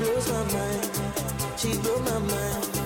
[0.00, 0.90] blows my mind.
[1.58, 2.79] She blows my mind.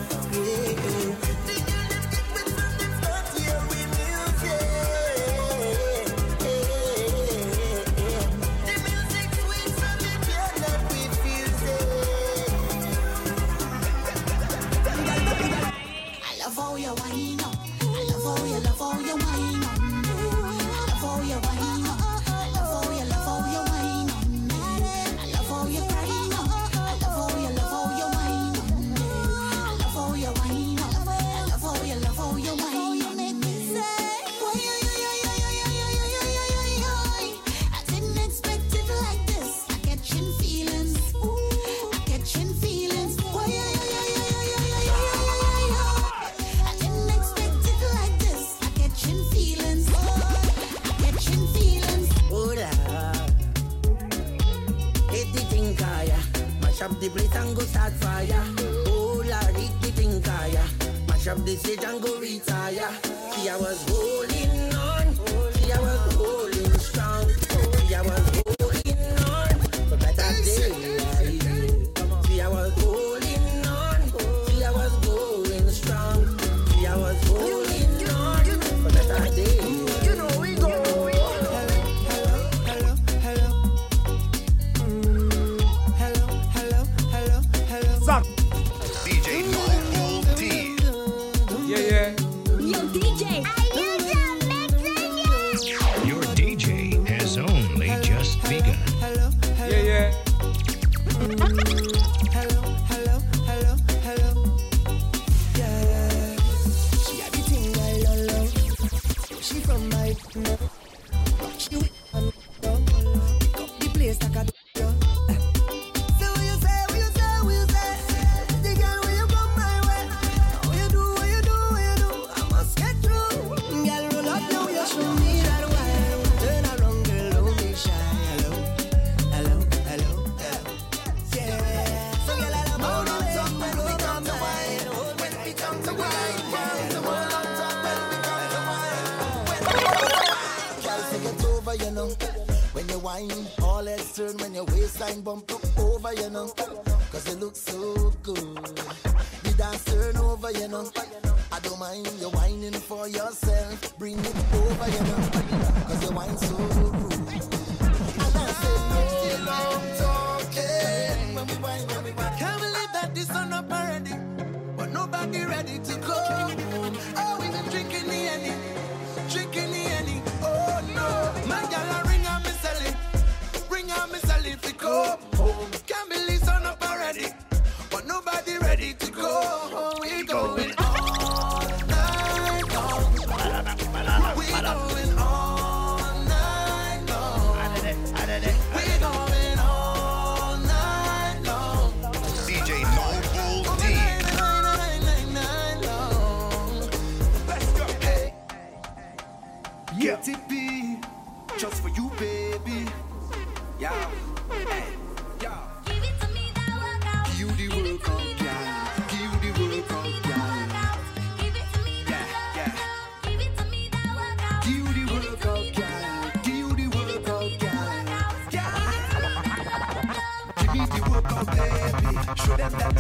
[110.37, 110.64] Never.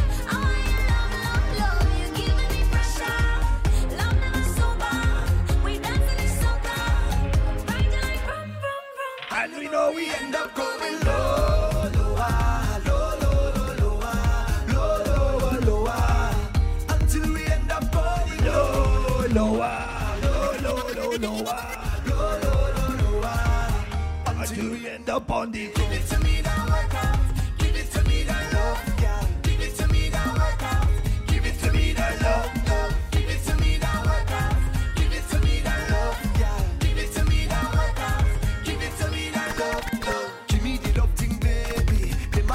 [25.39, 27.21] on the Give it to me that work out.
[27.59, 29.29] Give it to me that love, girl.
[29.43, 30.89] Give it to me that work out.
[31.29, 32.95] Give it to me that love, love.
[33.13, 34.57] Give it to me that work out.
[34.97, 36.63] Give it to me that love, girl.
[36.81, 38.27] Give it to me that work out.
[38.65, 40.31] Give it to me that love, love.
[40.49, 42.15] Give me the love baby.
[42.35, 42.51] Them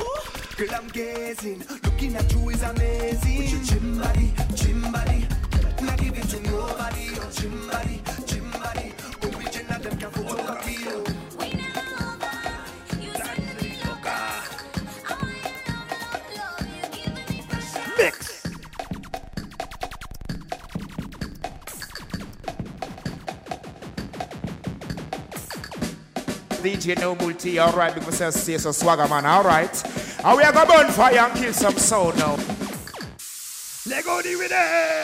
[0.00, 0.24] oh,
[0.56, 1.62] girl, I'm gazing.
[1.84, 3.38] Looking at you is amazing.
[3.38, 5.28] With your gym body, gym body.
[5.82, 7.04] Not give it to nobody.
[7.14, 7.99] Your gym body.
[26.80, 29.84] DJ Nobul T, alright, because I say so swagger man, alright.
[30.24, 32.36] And we are gonna burn fire and kill some soul now.
[33.86, 34.99] Let go the rhythm!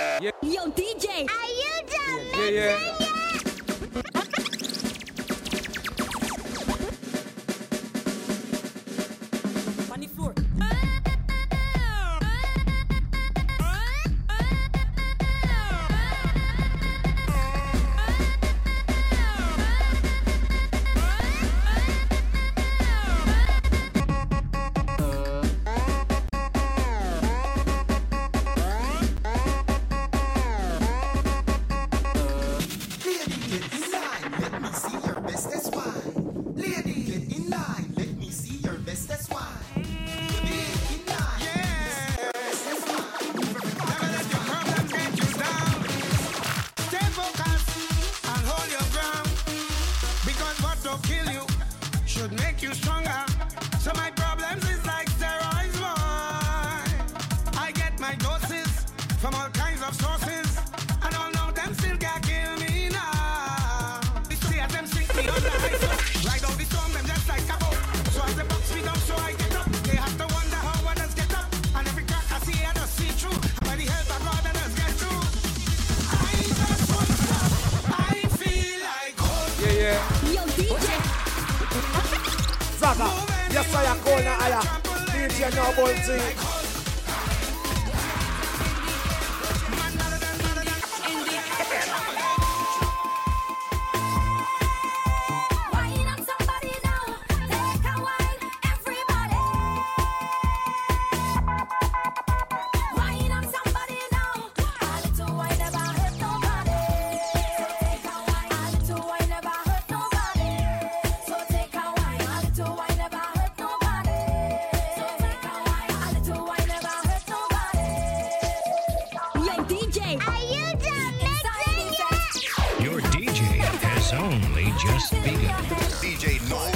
[124.17, 125.65] only just begun.
[126.01, 126.76] DJ Noel.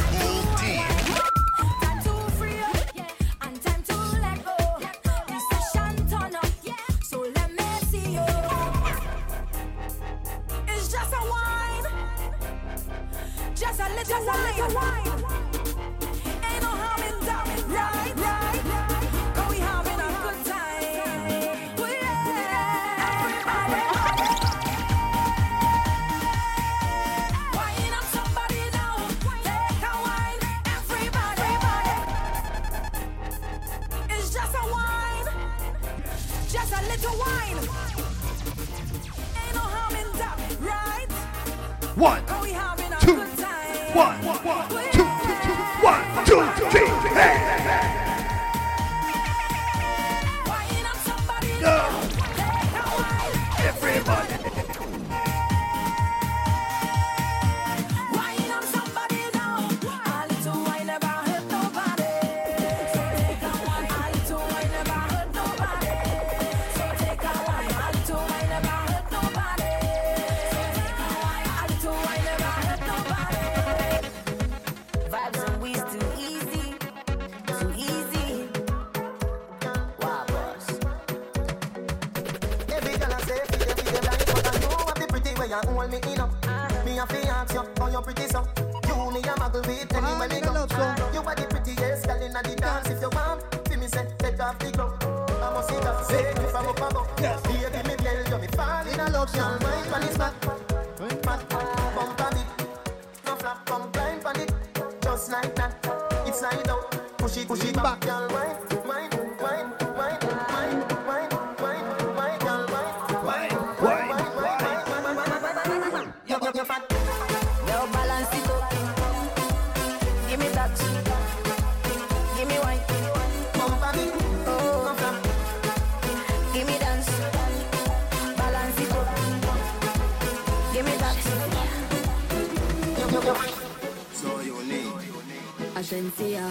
[135.81, 136.47] agenția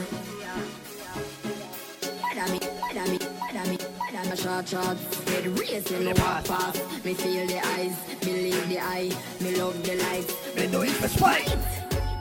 [4.44, 9.12] Short shots, head racing, walk fast Me feel the eyes, believe the eye.
[9.42, 11.50] Me love the light, me do it for spite.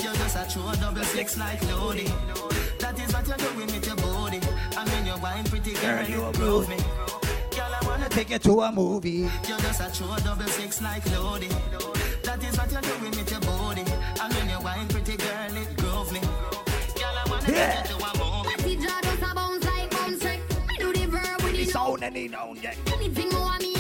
[0.03, 2.09] You're just a true double six like Lodi.
[2.81, 4.41] That is what you're doing with your body.
[4.79, 6.79] I mean you're wine pretty girl, you approve me.
[7.57, 9.29] Girl, I wanna take you to a movie.
[9.49, 11.49] You're just a true double six like Lodi.
[12.27, 13.85] That is what you're doing with your body.
[14.23, 15.78] I mean you're wine pretty girl, it
[17.59, 17.83] yeah.
[18.59, 19.19] See Jah does
[21.57, 22.03] the sound.
[22.03, 23.78] Anything more me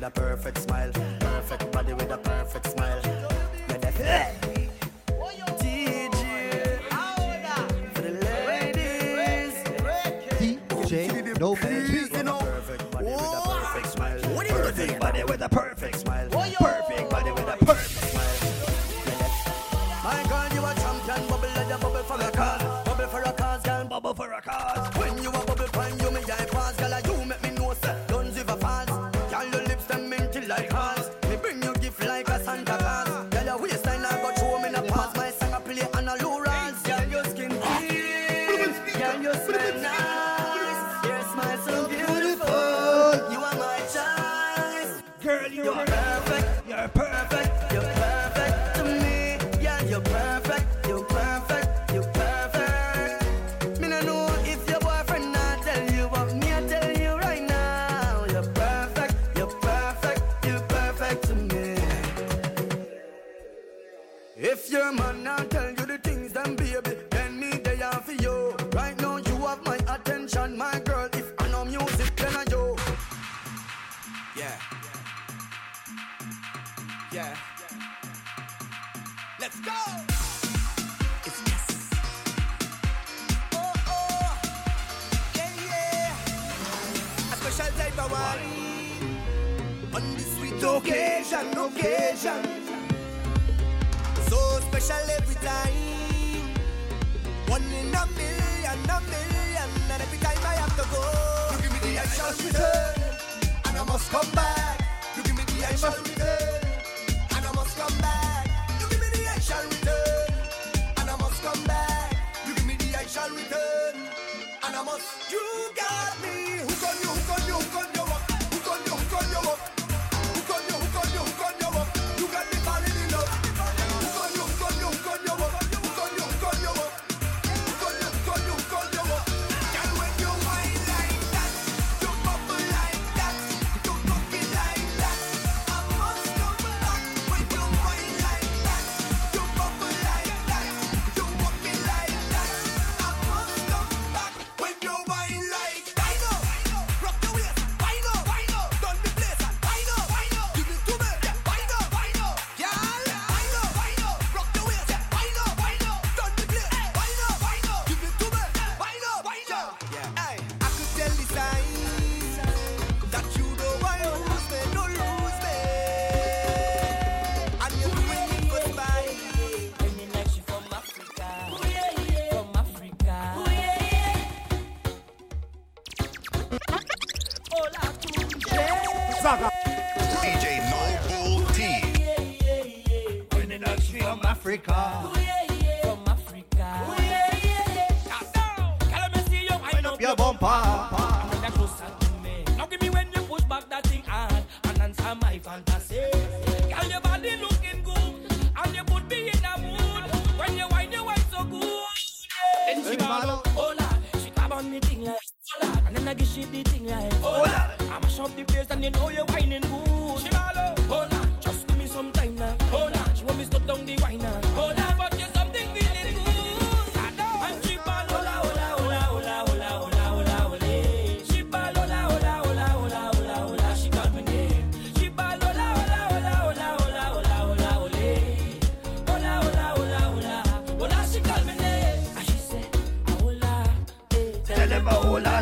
[0.00, 0.90] with a perfect smile.
[1.20, 3.00] Perfect body with a perfect smile.
[3.68, 4.70] You're definitely.
[8.46, 9.54] Ladies.
[10.38, 11.38] DJ.
[11.38, 11.79] Nobody.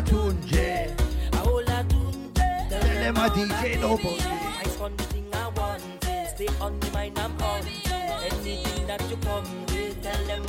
[0.01, 0.95] Tunje.
[1.33, 2.69] Aola Tunje.
[2.69, 4.19] Tell them a DJ nobody.
[4.19, 5.81] I spun the thing I want.
[6.35, 7.61] Stay on the mind I'm on.
[8.23, 10.43] Anything that you come with, tell them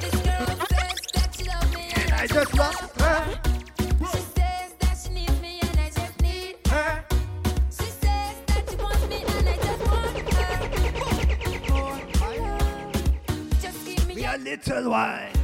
[0.00, 1.90] This girl says that she love me.
[1.96, 3.40] And I just love her.
[14.42, 15.39] Little while.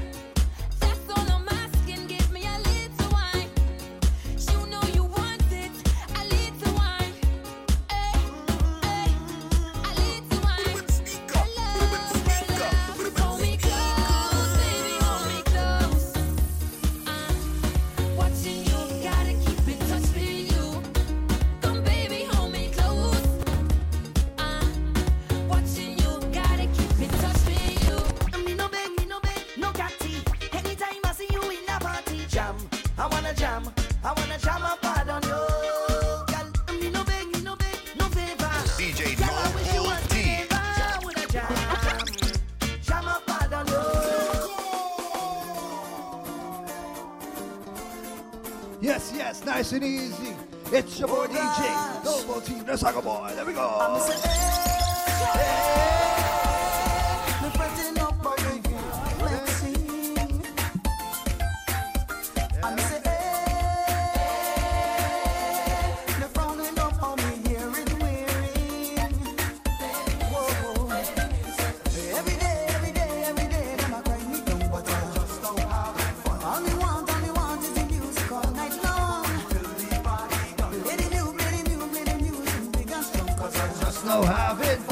[84.17, 84.86] now have it.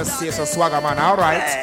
[0.00, 0.98] it's a Swagger, man.
[0.98, 1.57] All right.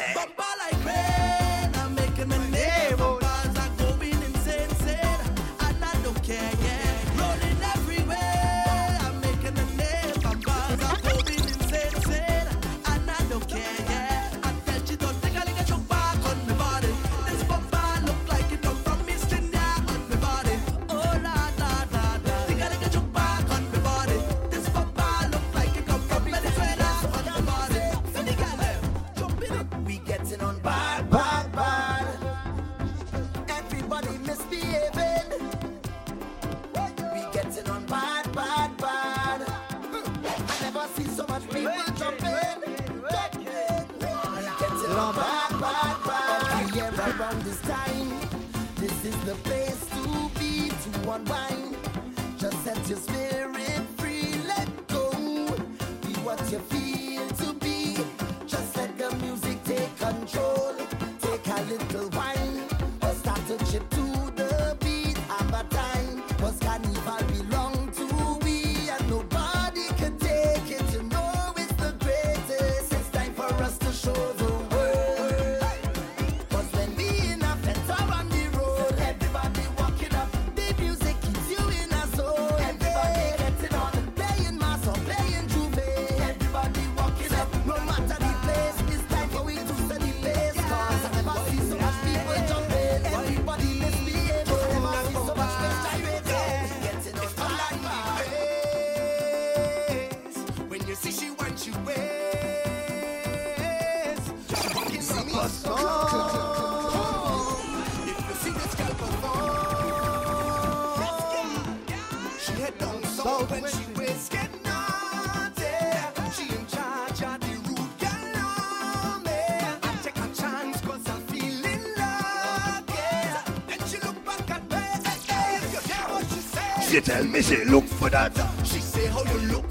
[126.96, 128.32] she tell me she look for that.
[128.64, 129.65] She say how you look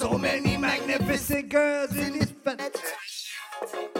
[0.00, 3.99] So many magnificent girls in this fantasy.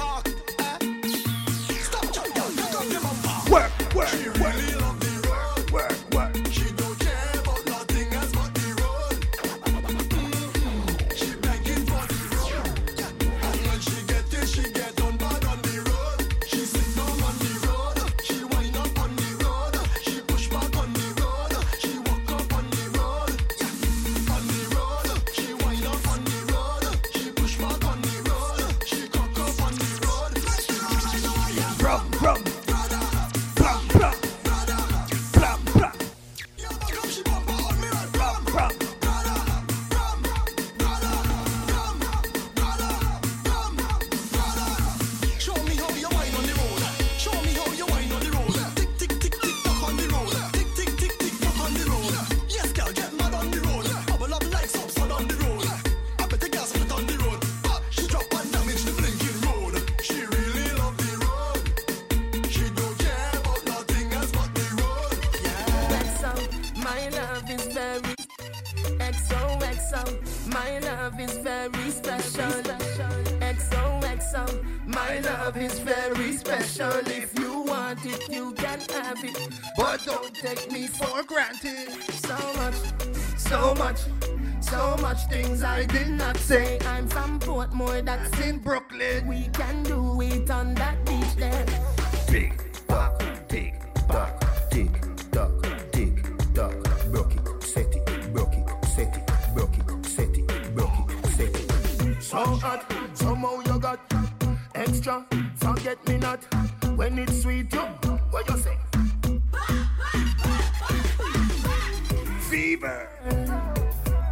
[112.81, 113.07] fever.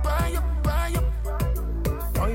[0.03, 1.05] Buy up, buy up.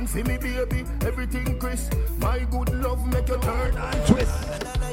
[0.07, 1.91] See me, baby, everything Chris.
[2.19, 4.84] My good love make you turn and twist.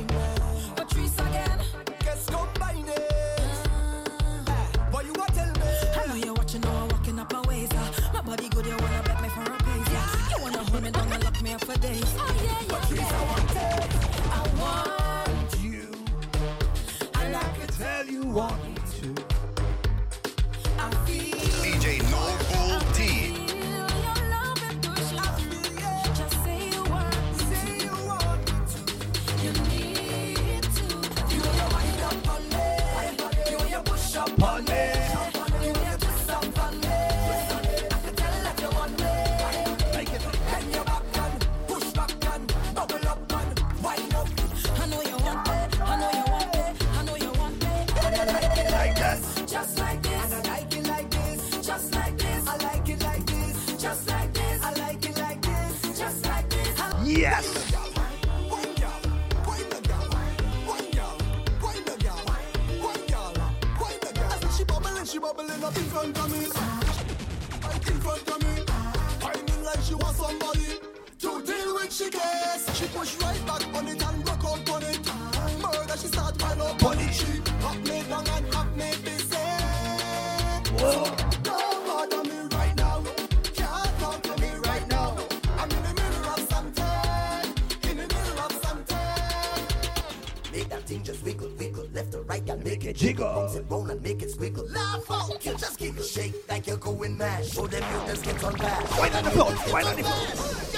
[99.30, 100.71] 不要出来了，你。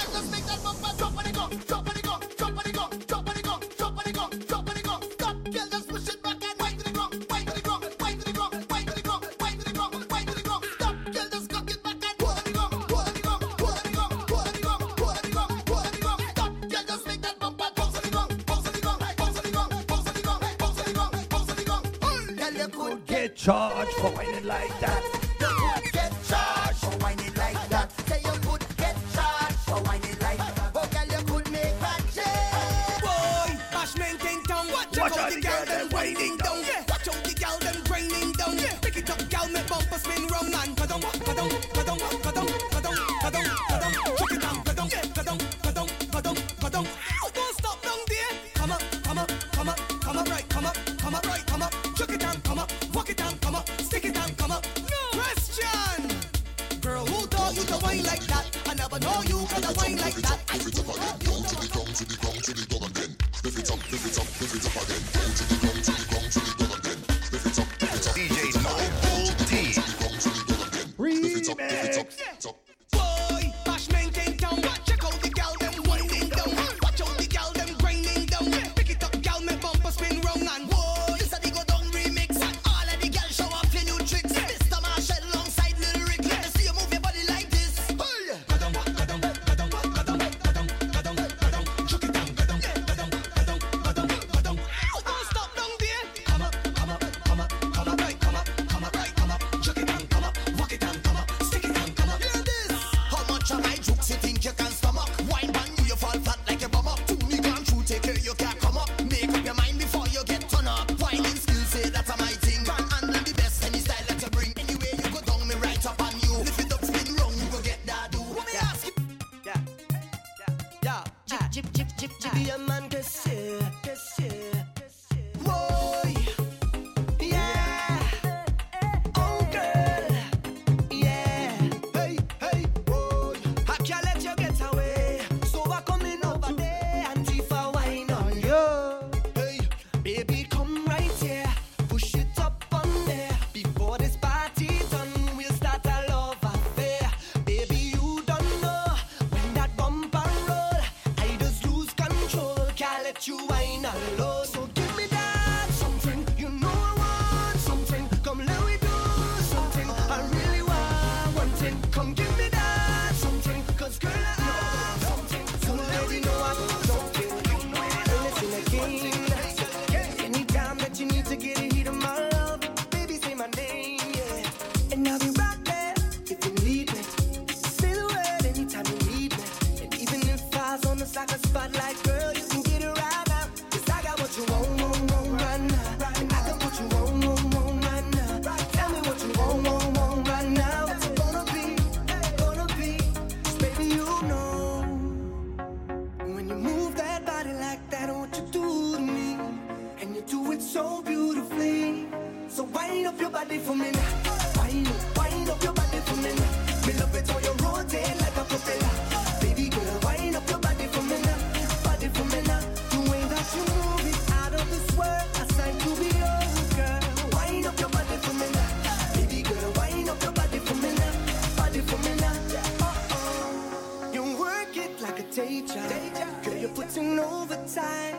[225.66, 228.16] Girl, you're putting overtime.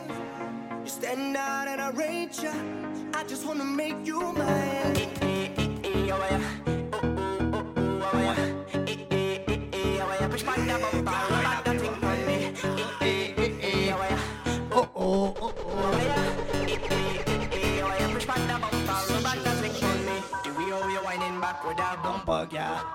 [0.82, 2.52] You stand out and I rate ya.
[3.14, 5.06] I just wanna make you mine.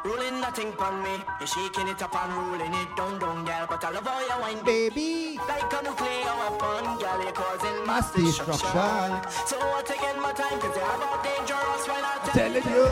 [0.06, 1.16] Rolling nothing pon me.
[1.40, 3.66] You shaking it up and rolling it down, down, girl.
[3.70, 5.38] But I love how you wine, baby.
[5.48, 9.12] Like a nuclear weapon, girl, you causing mass destruction.
[9.46, 12.86] So I'm taking my time, cause you have a dangerous when I tell telling you.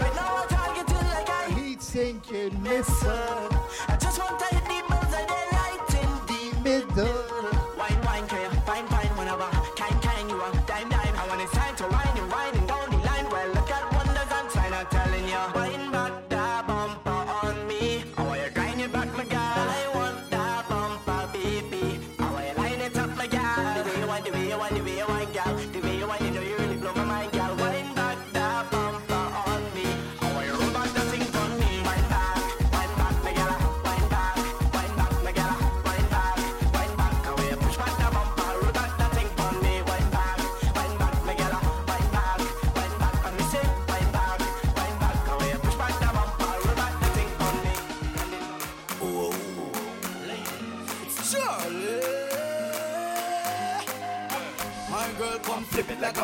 [0.00, 3.48] Right now I target you like I heat sinking missile.
[3.88, 4.65] I just want to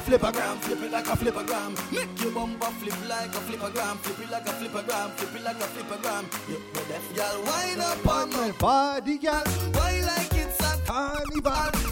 [0.05, 1.75] Flip a gram, flip it like a flip a gram.
[1.91, 3.97] Make your bumper flip like a flip a gram.
[3.99, 6.27] flip it like a flip a gram, flip it like a flip a gram.
[6.49, 9.45] You deaf girl, wind up on my body, girl.
[9.73, 11.92] Why like it's a carnival?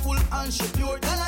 [0.43, 1.20] and she pure.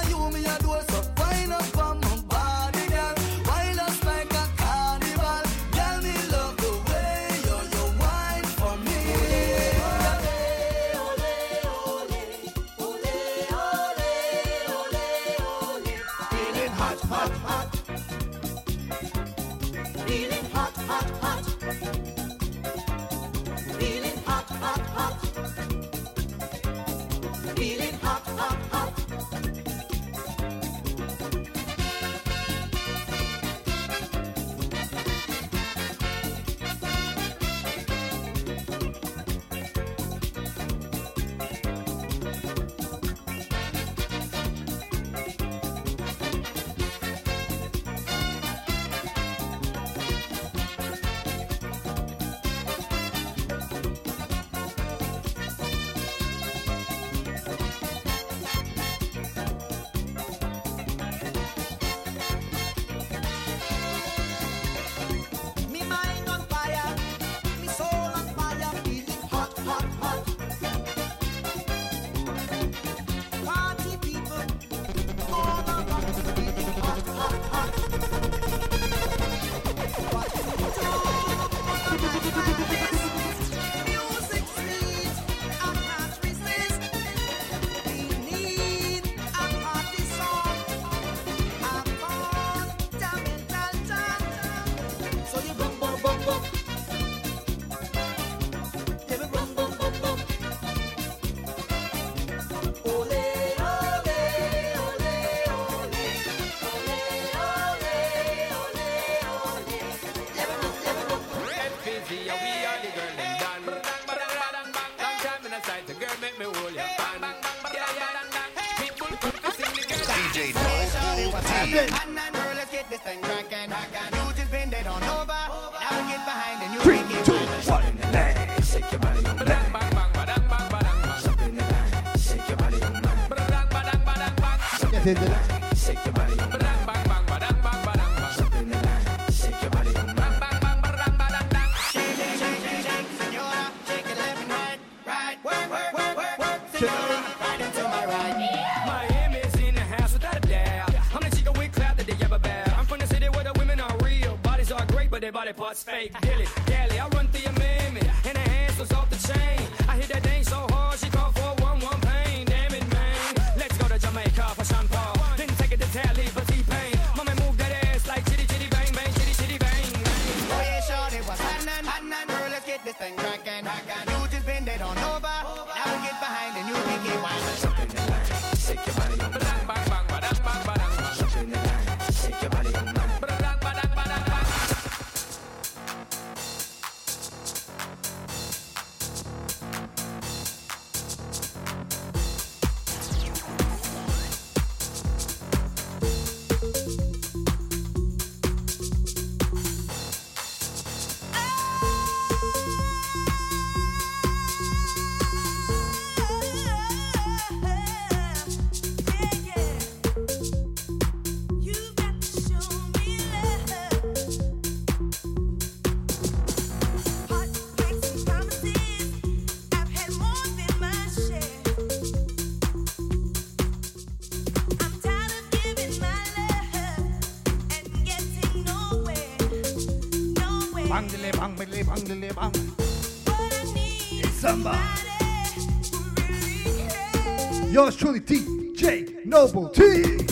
[238.13, 240.22] Billy T, J, Nobul T.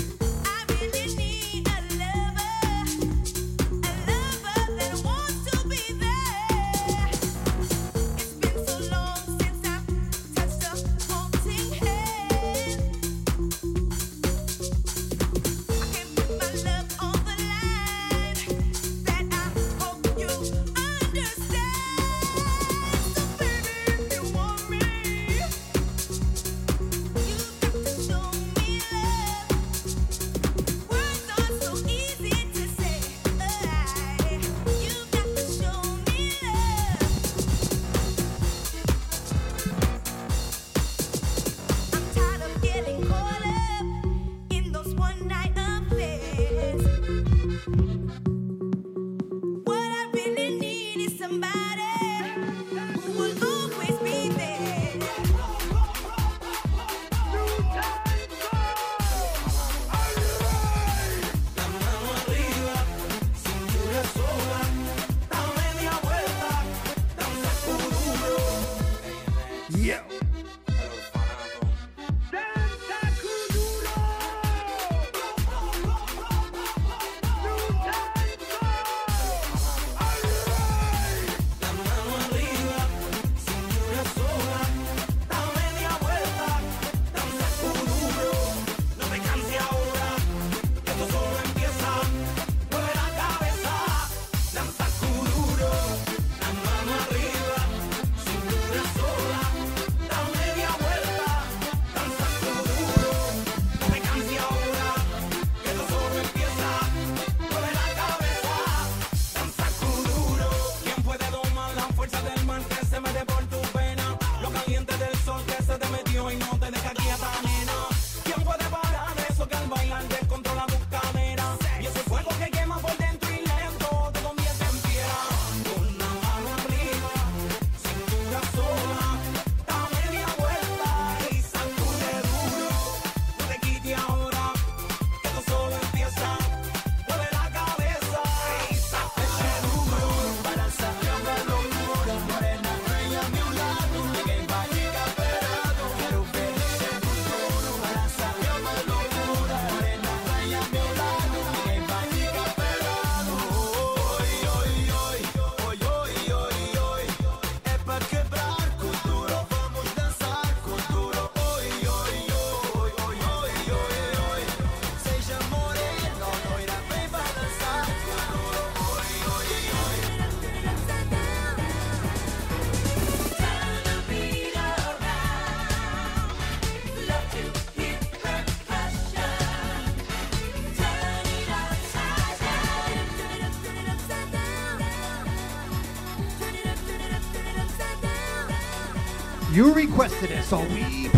[189.51, 191.09] You requested it, so we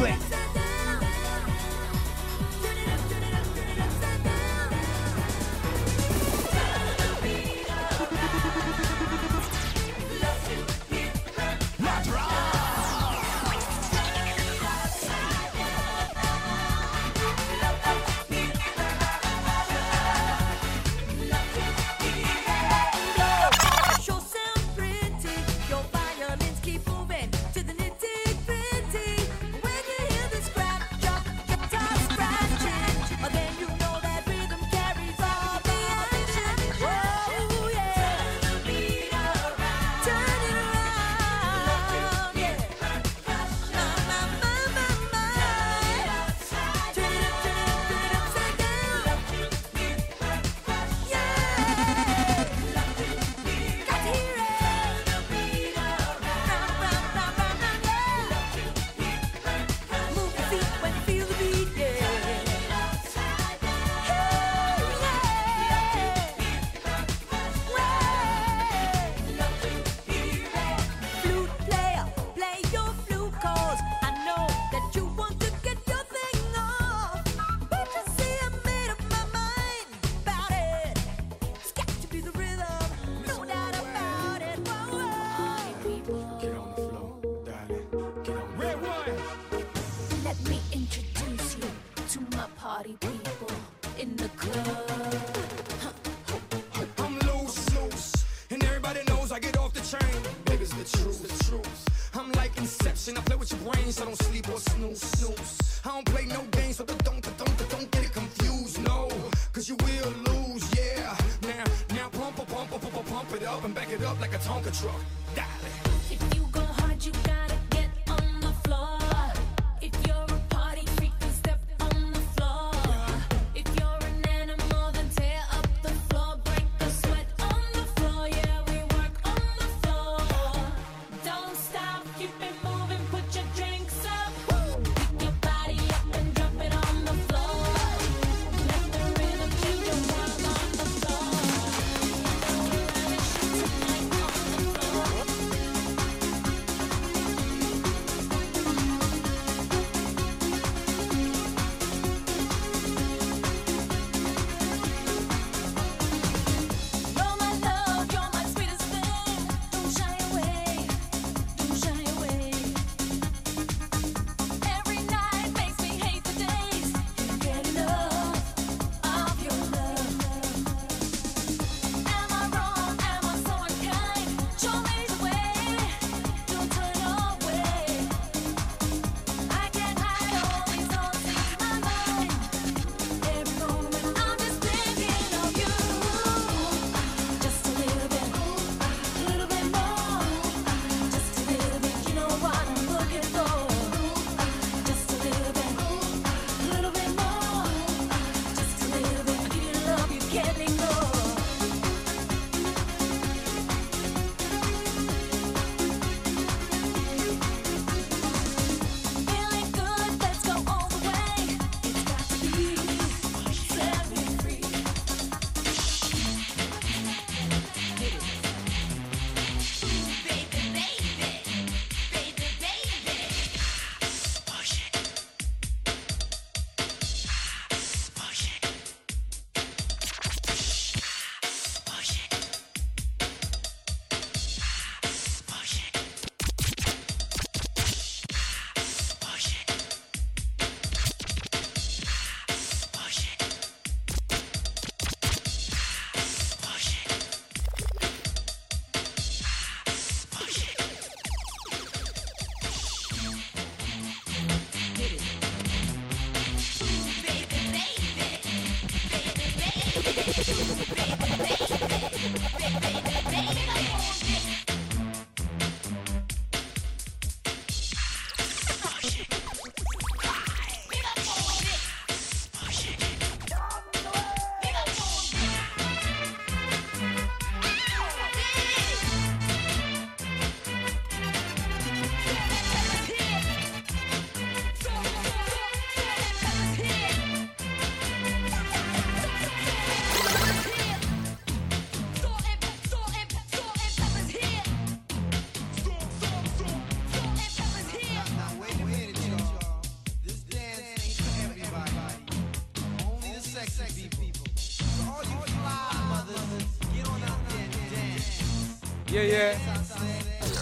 [309.14, 309.54] Yeah, yeah.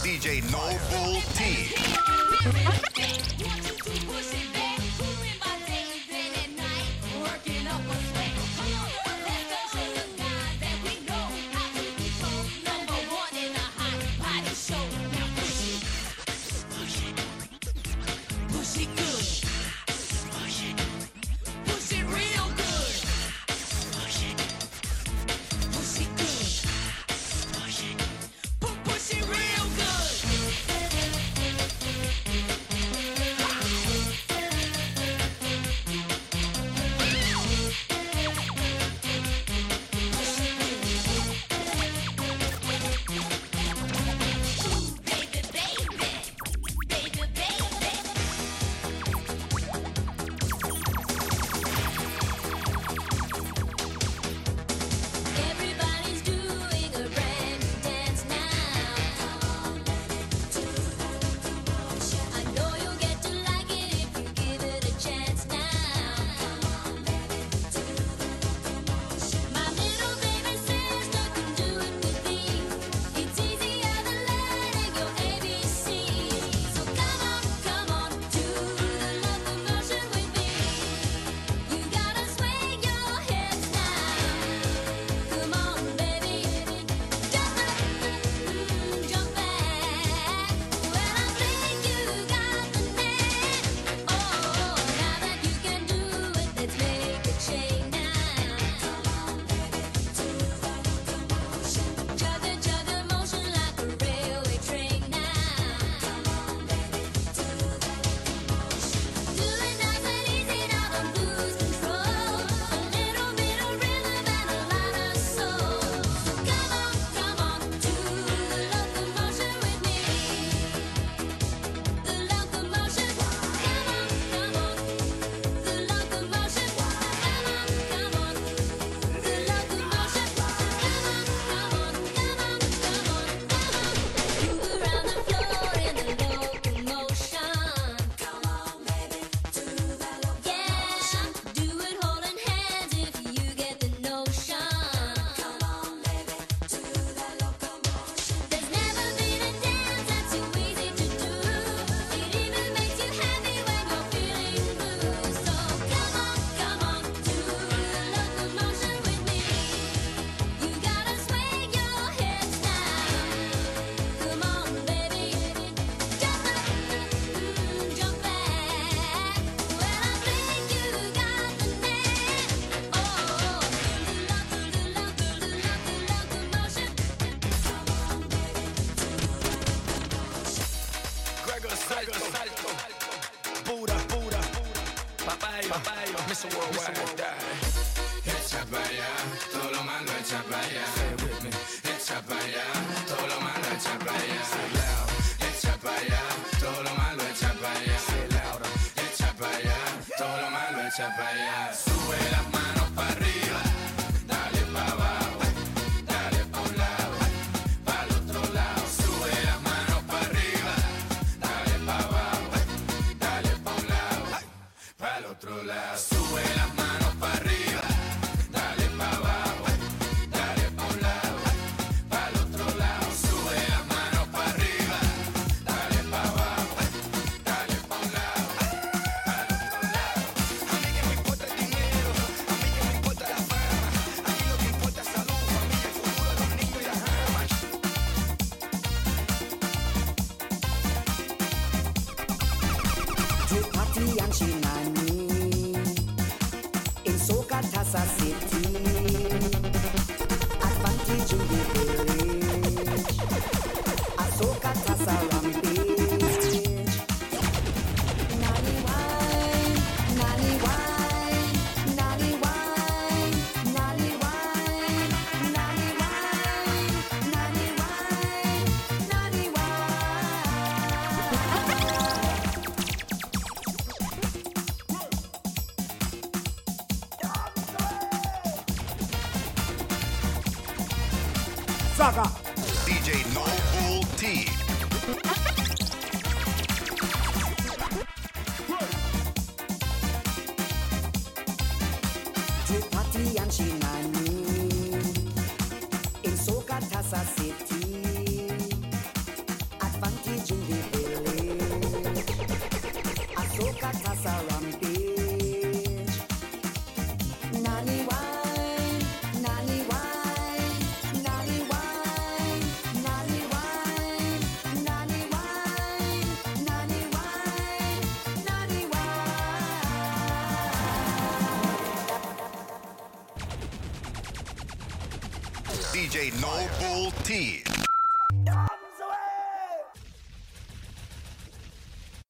[0.03, 1.71] DJ Nobul T.